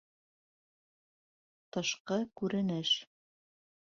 [1.77, 2.95] Тышҡы күренеш